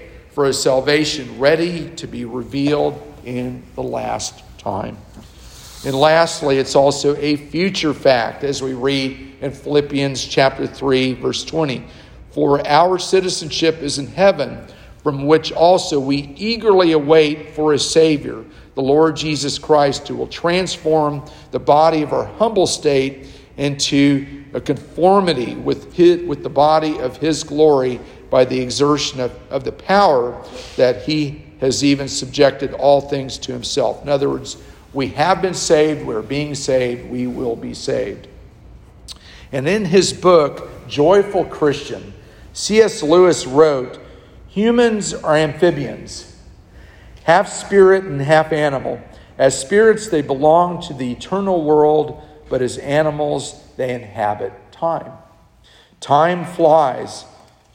for 0.31 0.45
a 0.45 0.53
salvation 0.53 1.39
ready 1.39 1.89
to 1.95 2.07
be 2.07 2.25
revealed 2.25 3.01
in 3.25 3.63
the 3.75 3.83
last 3.83 4.43
time. 4.57 4.97
And 5.83 5.95
lastly, 5.95 6.57
it's 6.57 6.75
also 6.75 7.15
a 7.17 7.35
future 7.35 7.93
fact 7.93 8.43
as 8.43 8.61
we 8.61 8.73
read 8.73 9.35
in 9.41 9.51
Philippians 9.51 10.23
chapter 10.23 10.67
3 10.67 11.13
verse 11.13 11.43
20. 11.43 11.83
For 12.31 12.65
our 12.65 12.97
citizenship 12.97 13.81
is 13.81 13.97
in 13.97 14.07
heaven, 14.07 14.65
from 15.03 15.25
which 15.25 15.51
also 15.51 15.99
we 15.99 16.33
eagerly 16.37 16.93
await 16.93 17.55
for 17.55 17.73
a 17.73 17.79
savior, 17.79 18.45
the 18.75 18.81
Lord 18.81 19.15
Jesus 19.15 19.57
Christ, 19.59 20.07
who 20.07 20.15
will 20.15 20.27
transform 20.27 21.25
the 21.51 21.59
body 21.59 22.03
of 22.03 22.13
our 22.13 22.25
humble 22.25 22.67
state 22.67 23.27
into 23.57 24.45
a 24.53 24.61
conformity 24.61 25.55
with, 25.55 25.93
his, 25.93 26.21
with 26.23 26.43
the 26.43 26.49
body 26.49 26.99
of 26.99 27.17
his 27.17 27.43
glory 27.43 27.99
by 28.31 28.45
the 28.45 28.59
exertion 28.59 29.19
of, 29.19 29.37
of 29.51 29.63
the 29.65 29.71
power 29.71 30.43
that 30.77 31.03
he 31.03 31.43
has 31.59 31.83
even 31.83 32.07
subjected 32.07 32.73
all 32.73 33.01
things 33.01 33.37
to 33.37 33.51
himself. 33.51 34.01
In 34.01 34.09
other 34.09 34.29
words, 34.29 34.57
we 34.93 35.09
have 35.09 35.41
been 35.41 35.53
saved, 35.53 36.03
we're 36.05 36.23
being 36.23 36.55
saved, 36.55 37.11
we 37.11 37.27
will 37.27 37.55
be 37.55 37.73
saved. 37.73 38.27
And 39.51 39.67
in 39.67 39.85
his 39.85 40.13
book, 40.13 40.69
Joyful 40.87 41.45
Christian, 41.45 42.13
C.S. 42.53 43.03
Lewis 43.03 43.45
wrote 43.45 43.99
Humans 44.47 45.13
are 45.13 45.35
amphibians, 45.35 46.35
half 47.23 47.47
spirit 47.47 48.05
and 48.05 48.21
half 48.21 48.51
animal. 48.51 48.99
As 49.37 49.59
spirits, 49.59 50.07
they 50.07 50.21
belong 50.21 50.81
to 50.83 50.93
the 50.93 51.11
eternal 51.11 51.63
world, 51.63 52.21
but 52.49 52.61
as 52.61 52.77
animals, 52.77 53.61
they 53.77 53.93
inhabit 53.93 54.53
time. 54.71 55.11
Time 55.99 56.45
flies 56.45 57.25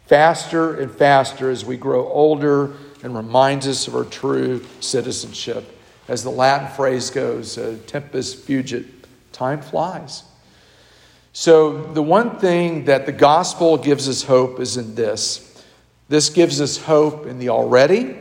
faster 0.06 0.74
and 0.74 0.90
faster 0.90 1.50
as 1.50 1.64
we 1.64 1.76
grow 1.76 2.08
older 2.08 2.72
and 3.02 3.14
reminds 3.14 3.66
us 3.66 3.86
of 3.88 3.94
our 3.94 4.04
true 4.04 4.64
citizenship. 4.80 5.72
As 6.08 6.22
the 6.22 6.30
Latin 6.30 6.68
phrase 6.68 7.10
goes, 7.10 7.58
uh, 7.58 7.78
tempus 7.86 8.34
fugit, 8.34 8.86
time 9.32 9.60
flies. 9.60 10.22
So, 11.32 11.92
the 11.92 12.02
one 12.02 12.38
thing 12.38 12.86
that 12.86 13.04
the 13.04 13.12
gospel 13.12 13.76
gives 13.76 14.08
us 14.08 14.22
hope 14.22 14.58
is 14.58 14.76
in 14.76 14.94
this 14.94 15.42
this 16.08 16.30
gives 16.30 16.60
us 16.60 16.76
hope 16.76 17.26
in 17.26 17.38
the 17.38 17.48
already 17.48 18.16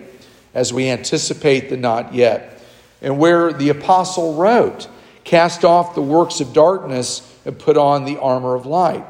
as 0.53 0.73
we 0.73 0.89
anticipate 0.89 1.69
the 1.69 1.77
not 1.77 2.13
yet. 2.13 2.61
And 3.01 3.19
where 3.19 3.53
the 3.53 3.69
apostle 3.69 4.35
wrote, 4.35 4.87
Cast 5.23 5.63
off 5.65 5.95
the 5.95 6.01
works 6.01 6.39
of 6.39 6.53
darkness 6.53 7.21
and 7.45 7.57
put 7.57 7.77
on 7.77 8.05
the 8.05 8.19
armor 8.19 8.55
of 8.55 8.65
light. 8.65 9.05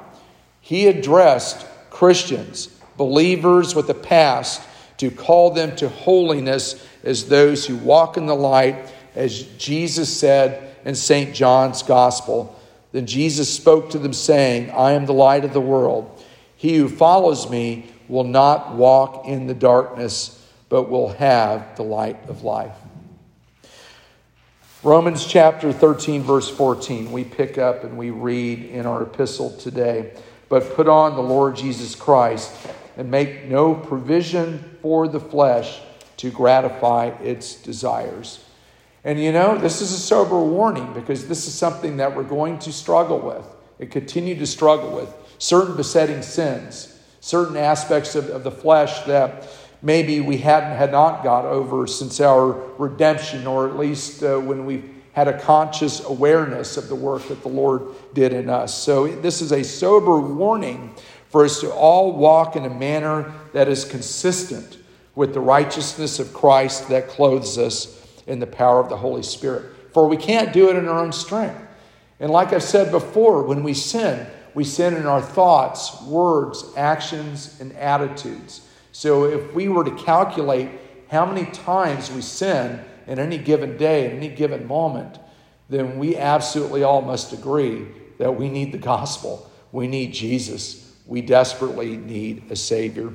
He 0.61 0.87
addressed 0.87 1.65
Christians, 1.95 2.67
believers 2.97 3.73
with 3.73 3.87
the 3.87 3.93
past, 3.93 4.61
to 4.97 5.09
call 5.09 5.51
them 5.51 5.77
to 5.77 5.87
holiness 5.87 6.85
as 7.05 7.29
those 7.29 7.65
who 7.65 7.77
walk 7.77 8.17
in 8.17 8.25
the 8.25 8.35
light, 8.35 8.93
as 9.15 9.43
Jesus 9.57 10.13
said 10.13 10.75
in 10.83 10.93
St. 10.93 11.33
John's 11.33 11.83
Gospel. 11.83 12.53
Then 12.91 13.05
Jesus 13.05 13.49
spoke 13.53 13.91
to 13.91 13.97
them, 13.97 14.11
saying, 14.11 14.71
I 14.71 14.91
am 14.91 15.05
the 15.05 15.13
light 15.13 15.45
of 15.45 15.53
the 15.53 15.61
world. 15.61 16.21
He 16.57 16.75
who 16.75 16.89
follows 16.89 17.49
me 17.49 17.89
will 18.09 18.25
not 18.25 18.75
walk 18.75 19.25
in 19.25 19.47
the 19.47 19.53
darkness, 19.53 20.45
but 20.67 20.89
will 20.89 21.13
have 21.13 21.77
the 21.77 21.83
light 21.83 22.27
of 22.27 22.43
life. 22.43 22.75
Romans 24.83 25.25
chapter 25.25 25.71
13, 25.71 26.23
verse 26.23 26.49
14, 26.49 27.13
we 27.13 27.23
pick 27.23 27.57
up 27.57 27.85
and 27.85 27.97
we 27.97 28.09
read 28.09 28.65
in 28.65 28.85
our 28.85 29.03
epistle 29.03 29.55
today. 29.57 30.11
But 30.49 30.75
put 30.75 30.87
on 30.87 31.15
the 31.15 31.21
Lord 31.21 31.55
Jesus 31.55 31.95
Christ 31.95 32.55
and 32.97 33.09
make 33.09 33.45
no 33.45 33.73
provision 33.73 34.77
for 34.81 35.07
the 35.07 35.19
flesh 35.19 35.79
to 36.17 36.29
gratify 36.29 37.07
its 37.21 37.61
desires. 37.61 38.43
And 39.03 39.21
you 39.21 39.31
know, 39.31 39.57
this 39.57 39.81
is 39.81 39.91
a 39.91 39.99
sober 39.99 40.39
warning 40.39 40.93
because 40.93 41.27
this 41.27 41.47
is 41.47 41.53
something 41.53 41.97
that 41.97 42.15
we're 42.15 42.23
going 42.23 42.59
to 42.59 42.73
struggle 42.73 43.19
with 43.19 43.45
and 43.79 43.91
continue 43.91 44.35
to 44.35 44.47
struggle 44.47 44.95
with. 44.95 45.13
Certain 45.37 45.75
besetting 45.75 46.21
sins, 46.21 46.99
certain 47.19 47.57
aspects 47.57 48.15
of, 48.15 48.29
of 48.29 48.43
the 48.43 48.51
flesh 48.51 49.01
that 49.01 49.47
maybe 49.81 50.21
we 50.21 50.37
hadn't 50.37 50.77
had 50.77 50.91
not 50.91 51.23
got 51.23 51.45
over 51.45 51.85
since 51.85 52.19
our 52.19 52.53
redemption, 52.77 53.45
or 53.45 53.69
at 53.69 53.77
least 53.77 54.23
uh, 54.23 54.39
when 54.39 54.65
we've 54.65 54.94
had 55.15 55.29
a 55.29 55.39
conscious 55.39 56.03
awareness 56.03 56.75
of 56.75 56.89
the 56.89 56.95
work 56.95 57.25
that 57.29 57.41
the 57.41 57.47
Lord 57.47 57.95
did 58.13 58.33
in 58.33 58.49
us. 58.49 58.77
So, 58.77 59.07
this 59.07 59.41
is 59.41 59.53
a 59.53 59.63
sober 59.63 60.19
warning 60.19 60.93
for 61.29 61.45
us 61.45 61.61
to 61.61 61.71
all 61.71 62.11
walk 62.11 62.57
in 62.57 62.65
a 62.65 62.69
manner 62.69 63.33
that 63.53 63.69
is 63.69 63.85
consistent 63.85 64.77
with 65.15 65.33
the 65.33 65.39
righteousness 65.39 66.19
of 66.19 66.33
Christ 66.33 66.89
that 66.89 67.07
clothes 67.07 67.57
us 67.57 68.05
in 68.27 68.39
the 68.39 68.45
power 68.45 68.81
of 68.81 68.89
the 68.89 68.97
Holy 68.97 69.23
Spirit. 69.23 69.71
For 69.93 70.05
we 70.05 70.17
can't 70.17 70.51
do 70.51 70.69
it 70.69 70.75
in 70.75 70.85
our 70.89 70.99
own 70.99 71.13
strength. 71.13 71.61
And 72.19 72.29
like 72.29 72.51
I've 72.51 72.61
said 72.61 72.91
before, 72.91 73.43
when 73.43 73.63
we 73.63 73.73
sin, 73.73 74.27
we 74.53 74.65
sin 74.65 74.95
in 74.95 75.05
our 75.05 75.21
thoughts, 75.21 76.01
words, 76.01 76.65
actions, 76.75 77.57
and 77.61 77.71
attitudes. 77.77 78.67
So 78.91 79.23
if 79.23 79.53
we 79.53 79.69
were 79.69 79.85
to 79.85 79.95
calculate 79.95 80.71
how 81.09 81.25
many 81.25 81.49
times 81.51 82.11
we 82.11 82.21
sin 82.21 82.83
in 83.07 83.19
any 83.19 83.37
given 83.37 83.77
day, 83.77 84.09
in 84.09 84.17
any 84.17 84.29
given 84.29 84.67
moment, 84.67 85.19
then 85.69 85.97
we 85.97 86.15
absolutely 86.15 86.83
all 86.83 87.01
must 87.01 87.33
agree 87.33 87.85
that 88.17 88.35
we 88.35 88.49
need 88.49 88.71
the 88.71 88.77
gospel. 88.77 89.49
We 89.71 89.87
need 89.87 90.13
Jesus 90.13 90.85
we 91.07 91.21
desperately 91.21 91.97
need 91.97 92.43
a 92.49 92.55
Savior. 92.55 93.13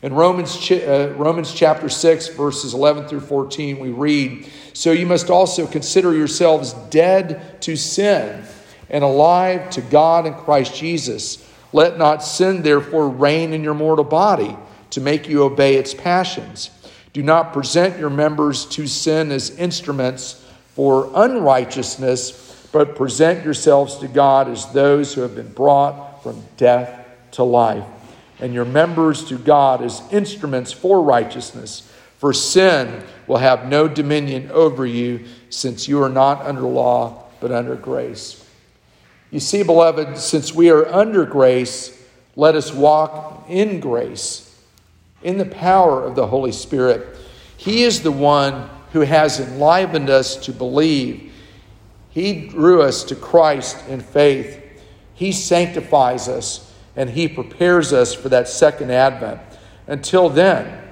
In 0.00 0.14
Romans, 0.14 0.70
uh, 0.70 1.12
Romans 1.16 1.52
chapter 1.52 1.88
6, 1.88 2.28
verses 2.28 2.72
11 2.72 3.08
through 3.08 3.20
14, 3.20 3.78
we 3.78 3.90
read 3.90 4.48
So 4.72 4.92
you 4.92 5.06
must 5.06 5.28
also 5.28 5.66
consider 5.66 6.14
yourselves 6.14 6.72
dead 6.90 7.60
to 7.62 7.76
sin 7.76 8.44
and 8.88 9.04
alive 9.04 9.70
to 9.70 9.80
God 9.80 10.26
in 10.26 10.34
Christ 10.34 10.74
Jesus. 10.74 11.44
Let 11.72 11.98
not 11.98 12.22
sin, 12.22 12.62
therefore, 12.62 13.08
reign 13.08 13.52
in 13.52 13.62
your 13.62 13.74
mortal 13.74 14.04
body 14.04 14.56
to 14.90 15.00
make 15.00 15.28
you 15.28 15.42
obey 15.42 15.74
its 15.74 15.92
passions. 15.92 16.70
Do 17.18 17.24
not 17.24 17.52
present 17.52 17.98
your 17.98 18.10
members 18.10 18.64
to 18.66 18.86
sin 18.86 19.32
as 19.32 19.50
instruments 19.58 20.40
for 20.76 21.10
unrighteousness, 21.16 22.68
but 22.70 22.94
present 22.94 23.44
yourselves 23.44 23.96
to 23.96 24.06
God 24.06 24.48
as 24.48 24.72
those 24.72 25.14
who 25.14 25.22
have 25.22 25.34
been 25.34 25.50
brought 25.50 26.22
from 26.22 26.40
death 26.56 27.04
to 27.32 27.42
life, 27.42 27.82
and 28.38 28.54
your 28.54 28.64
members 28.64 29.24
to 29.30 29.36
God 29.36 29.82
as 29.82 30.00
instruments 30.12 30.70
for 30.70 31.02
righteousness. 31.02 31.92
For 32.18 32.32
sin 32.32 33.02
will 33.26 33.38
have 33.38 33.66
no 33.66 33.88
dominion 33.88 34.52
over 34.52 34.86
you, 34.86 35.24
since 35.50 35.88
you 35.88 36.00
are 36.00 36.08
not 36.08 36.42
under 36.42 36.60
law, 36.60 37.24
but 37.40 37.50
under 37.50 37.74
grace. 37.74 38.48
You 39.32 39.40
see, 39.40 39.64
beloved, 39.64 40.18
since 40.18 40.54
we 40.54 40.70
are 40.70 40.86
under 40.86 41.26
grace, 41.26 42.00
let 42.36 42.54
us 42.54 42.72
walk 42.72 43.46
in 43.48 43.80
grace, 43.80 44.47
in 45.22 45.38
the 45.38 45.46
power 45.46 46.04
of 46.04 46.14
the 46.14 46.26
Holy 46.26 46.52
Spirit. 46.52 47.16
He 47.56 47.82
is 47.82 48.02
the 48.02 48.12
one 48.12 48.68
who 48.92 49.00
has 49.00 49.40
enlivened 49.40 50.10
us 50.10 50.36
to 50.36 50.52
believe. 50.52 51.32
He 52.10 52.46
drew 52.48 52.82
us 52.82 53.04
to 53.04 53.14
Christ 53.14 53.86
in 53.88 54.00
faith. 54.00 54.62
He 55.14 55.32
sanctifies 55.32 56.28
us 56.28 56.72
and 56.96 57.08
He 57.08 57.28
prepares 57.28 57.92
us 57.92 58.12
for 58.12 58.28
that 58.28 58.48
second 58.48 58.90
advent. 58.90 59.40
Until 59.86 60.28
then, 60.28 60.82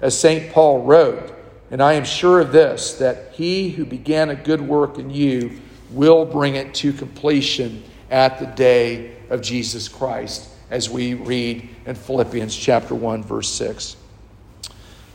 as 0.00 0.18
St. 0.18 0.52
Paul 0.52 0.82
wrote, 0.82 1.32
and 1.70 1.82
I 1.82 1.94
am 1.94 2.04
sure 2.04 2.40
of 2.40 2.52
this, 2.52 2.94
that 2.94 3.32
He 3.32 3.70
who 3.70 3.84
began 3.84 4.30
a 4.30 4.36
good 4.36 4.60
work 4.60 4.98
in 4.98 5.10
you 5.10 5.60
will 5.90 6.24
bring 6.24 6.54
it 6.54 6.74
to 6.74 6.92
completion 6.92 7.82
at 8.10 8.38
the 8.38 8.46
day 8.46 9.16
of 9.30 9.42
Jesus 9.42 9.88
Christ, 9.88 10.48
as 10.70 10.90
we 10.90 11.14
read 11.14 11.68
in 11.86 11.94
Philippians 11.94 12.54
chapter 12.56 12.94
1, 12.94 13.22
verse 13.22 13.48
6. 13.50 13.96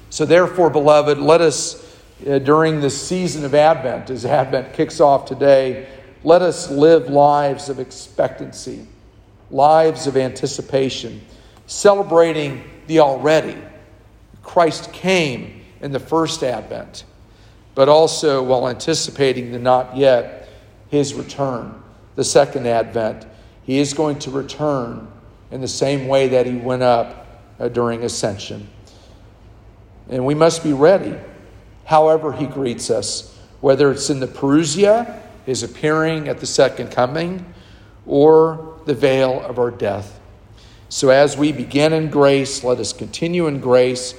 So, 0.09 0.25
therefore, 0.25 0.69
beloved, 0.69 1.17
let 1.17 1.41
us 1.41 1.91
uh, 2.27 2.39
during 2.39 2.81
this 2.81 3.01
season 3.01 3.43
of 3.43 3.55
Advent, 3.55 4.09
as 4.09 4.25
Advent 4.25 4.73
kicks 4.73 4.99
off 4.99 5.25
today, 5.25 5.87
let 6.23 6.41
us 6.41 6.69
live 6.69 7.09
lives 7.09 7.69
of 7.69 7.79
expectancy, 7.79 8.85
lives 9.49 10.05
of 10.05 10.15
anticipation, 10.15 11.21
celebrating 11.65 12.63
the 12.87 12.99
already. 12.99 13.57
Christ 14.43 14.93
came 14.93 15.61
in 15.81 15.91
the 15.91 15.99
first 15.99 16.43
Advent, 16.43 17.05
but 17.73 17.89
also 17.89 18.43
while 18.43 18.67
anticipating 18.67 19.51
the 19.51 19.59
not 19.59 19.97
yet, 19.97 20.49
his 20.89 21.13
return, 21.13 21.81
the 22.15 22.23
second 22.23 22.67
Advent. 22.67 23.25
He 23.63 23.79
is 23.79 23.93
going 23.93 24.19
to 24.19 24.31
return 24.31 25.07
in 25.51 25.61
the 25.61 25.67
same 25.67 26.07
way 26.07 26.29
that 26.29 26.45
he 26.45 26.55
went 26.55 26.81
up 26.81 27.27
uh, 27.59 27.67
during 27.67 28.03
ascension. 28.03 28.67
And 30.09 30.25
we 30.25 30.33
must 30.33 30.63
be 30.63 30.73
ready, 30.73 31.15
however, 31.85 32.33
he 32.33 32.45
greets 32.45 32.89
us, 32.89 33.37
whether 33.61 33.91
it's 33.91 34.09
in 34.09 34.19
the 34.19 34.27
Parousia, 34.27 35.21
his 35.45 35.63
appearing 35.63 36.27
at 36.27 36.39
the 36.39 36.45
second 36.45 36.91
coming, 36.91 37.45
or 38.05 38.79
the 38.85 38.93
veil 38.93 39.41
of 39.41 39.59
our 39.59 39.71
death. 39.71 40.19
So 40.89 41.09
as 41.09 41.37
we 41.37 41.51
begin 41.51 41.93
in 41.93 42.09
grace, 42.09 42.63
let 42.63 42.79
us 42.79 42.91
continue 42.91 43.47
in 43.47 43.59
grace, 43.59 44.13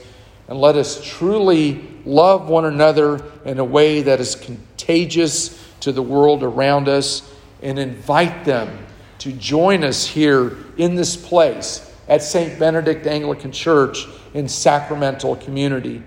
and 0.48 0.60
let 0.60 0.76
us 0.76 1.02
truly 1.04 1.86
love 2.04 2.48
one 2.48 2.64
another 2.64 3.22
in 3.44 3.58
a 3.58 3.64
way 3.64 4.02
that 4.02 4.20
is 4.20 4.34
contagious 4.34 5.62
to 5.80 5.92
the 5.92 6.02
world 6.02 6.42
around 6.42 6.88
us 6.88 7.28
and 7.60 7.78
invite 7.78 8.44
them 8.44 8.86
to 9.22 9.32
join 9.32 9.84
us 9.84 10.04
here 10.04 10.56
in 10.76 10.96
this 10.96 11.16
place 11.16 11.88
at 12.08 12.22
St. 12.22 12.58
Benedict 12.58 13.06
Anglican 13.06 13.52
Church 13.52 14.06
in 14.34 14.48
sacramental 14.48 15.36
community. 15.36 16.02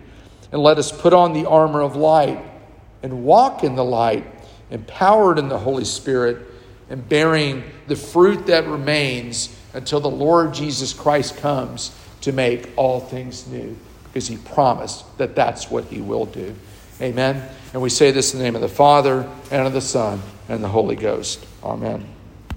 And 0.52 0.62
let 0.62 0.78
us 0.78 0.92
put 0.92 1.14
on 1.14 1.32
the 1.32 1.48
armor 1.48 1.82
of 1.82 1.96
light 1.96 2.44
and 3.04 3.24
walk 3.24 3.64
in 3.64 3.76
the 3.76 3.86
light, 3.86 4.26
empowered 4.70 5.40
in 5.40 5.48
the 5.48 5.58
Holy 5.58 5.86
Spirit, 5.86 6.40
and 6.90 7.08
bearing 7.08 7.64
the 7.88 7.96
fruit 7.96 8.48
that 8.48 8.68
remains 8.68 9.56
until 9.74 10.02
the 10.02 10.10
Lord 10.10 10.54
Jesus 10.54 10.92
Christ 10.92 11.38
comes 11.38 11.98
to 12.22 12.34
make 12.34 12.70
all 12.76 13.00
things 13.00 13.48
new, 13.48 13.78
because 14.06 14.28
he 14.28 14.38
promised 14.38 15.18
that 15.18 15.36
that's 15.36 15.72
what 15.72 15.86
he 15.86 16.02
will 16.02 16.26
do. 16.26 16.54
Amen. 17.02 17.48
And 17.74 17.82
we 17.82 17.90
say 17.90 18.12
this 18.12 18.34
in 18.34 18.40
the 18.40 18.46
name 18.46 18.56
of 18.56 18.62
the 18.62 18.68
Father, 18.68 19.30
and 19.52 19.68
of 19.68 19.74
the 19.74 19.82
Son, 19.82 20.22
and 20.50 20.64
the 20.64 20.70
Holy 20.70 20.96
Ghost. 20.96 21.46
Amen. 21.64 22.15